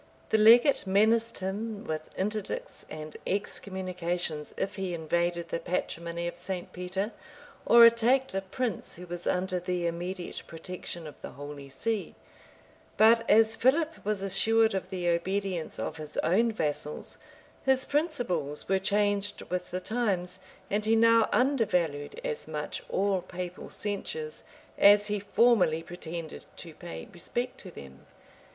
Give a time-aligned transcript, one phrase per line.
[0.29, 6.73] The legate menaced him with interdicts and excommunications, if he invaded the patrimony of St.
[6.73, 7.11] Peter,
[7.67, 12.15] or attacked a prince who was under the immediate protection of the holy see;
[12.97, 17.19] but as Philip was assured of the obedience of his own vassals,
[17.63, 20.39] his principles were changed with the times,
[20.71, 24.43] and he now undervalued as much all papal censures,
[24.79, 28.07] as he formerly pretended to pay respect to them.